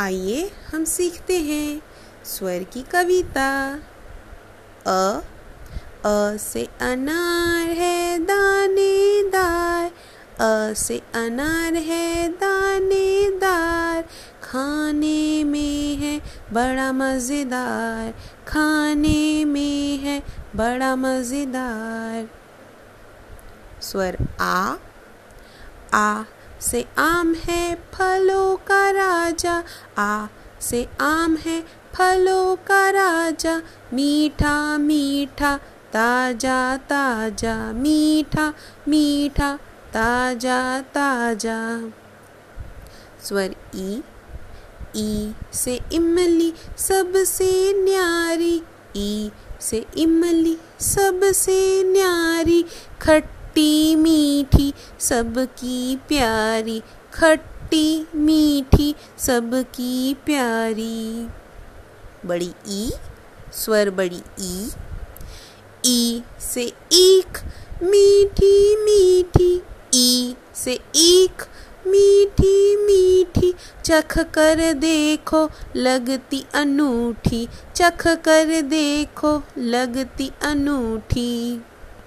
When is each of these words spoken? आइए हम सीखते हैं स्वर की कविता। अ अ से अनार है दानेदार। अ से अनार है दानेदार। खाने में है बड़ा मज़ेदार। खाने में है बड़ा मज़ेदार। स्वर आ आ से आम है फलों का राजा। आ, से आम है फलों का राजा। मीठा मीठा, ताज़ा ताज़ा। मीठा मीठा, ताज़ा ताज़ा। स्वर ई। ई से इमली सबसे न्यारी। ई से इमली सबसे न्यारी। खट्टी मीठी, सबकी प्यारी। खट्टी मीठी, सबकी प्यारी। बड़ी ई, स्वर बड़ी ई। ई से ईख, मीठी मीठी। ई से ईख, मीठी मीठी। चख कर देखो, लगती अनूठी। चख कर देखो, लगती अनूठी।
आइए 0.00 0.50
हम 0.72 0.84
सीखते 0.84 1.36
हैं 1.38 1.82
स्वर 2.24 2.62
की 2.64 2.82
कविता। 2.82 3.48
अ 4.86 5.20
अ 6.04 6.36
से 6.36 6.64
अनार 6.80 7.68
है 7.70 8.18
दानेदार। 8.18 9.90
अ 10.40 10.74
से 10.74 10.98
अनार 11.14 11.74
है 11.74 12.28
दानेदार। 12.28 14.02
खाने 14.42 15.44
में 15.44 15.96
है 15.96 16.18
बड़ा 16.52 16.92
मज़ेदार। 16.92 18.14
खाने 18.48 19.44
में 19.44 19.98
है 19.98 20.22
बड़ा 20.56 20.96
मज़ेदार। 20.96 22.28
स्वर 23.82 24.16
आ 24.40 24.74
आ 25.94 26.22
से 26.60 26.84
आम 26.98 27.34
है 27.34 27.74
फलों 27.94 28.56
का 28.56 28.90
राजा। 28.90 29.64
आ, 29.98 30.26
से 30.60 30.88
आम 31.00 31.36
है 31.36 31.60
फलों 31.94 32.56
का 32.56 32.90
राजा। 32.90 33.62
मीठा 33.92 34.78
मीठा, 34.78 35.56
ताज़ा 35.92 36.76
ताज़ा। 36.76 37.72
मीठा 37.72 38.52
मीठा, 38.88 39.58
ताज़ा 39.92 40.80
ताज़ा। 40.80 41.92
स्वर 43.24 43.54
ई। 43.74 44.02
ई 44.96 45.34
से 45.52 45.80
इमली 45.92 46.52
सबसे 46.78 47.50
न्यारी। 47.84 48.62
ई 48.96 49.30
से 49.60 49.86
इमली 49.96 50.56
सबसे 50.80 51.84
न्यारी। 51.84 52.64
खट्टी 53.50 53.96
मीठी, 53.96 54.74
सबकी 55.00 55.96
प्यारी। 55.96 56.82
खट्टी 57.14 58.06
मीठी, 58.14 58.94
सबकी 59.18 60.14
प्यारी। 60.14 61.28
बड़ी 62.26 62.52
ई, 62.68 62.90
स्वर 63.52 63.90
बड़ी 63.90 64.22
ई। 64.40 64.70
ई 65.86 66.22
से 66.40 66.72
ईख, 66.92 67.44
मीठी 67.82 68.76
मीठी। 68.76 69.62
ई 69.94 70.36
से 70.54 70.80
ईख, 70.96 71.48
मीठी 71.86 72.76
मीठी। 72.76 73.54
चख 73.84 74.18
कर 74.18 74.72
देखो, 74.72 75.50
लगती 75.76 76.46
अनूठी। 76.54 77.48
चख 77.76 78.06
कर 78.06 78.62
देखो, 78.62 79.42
लगती 79.58 80.30
अनूठी। 80.42 81.62